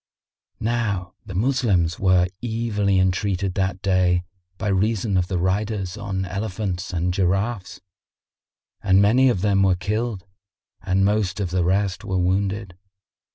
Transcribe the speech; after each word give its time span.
[FN#59] 0.55 0.61
Now 0.61 1.13
the 1.27 1.35
Moslems 1.35 1.99
were 1.99 2.25
evilly 2.41 2.97
entreated 2.97 3.53
that 3.53 3.83
day 3.83 4.23
by 4.57 4.67
reason 4.69 5.15
of 5.15 5.27
the 5.27 5.37
riders 5.37 5.95
on 5.95 6.25
elephants 6.25 6.91
and 6.91 7.13
giraffes,[FN#60] 7.13 7.81
and 8.89 8.99
many 8.99 9.29
of 9.29 9.41
them 9.41 9.61
were 9.61 9.75
killed 9.75 10.25
and 10.81 11.05
most 11.05 11.39
of 11.39 11.51
the 11.51 11.63
rest 11.63 12.03
were 12.03 12.17
wounded. 12.17 12.75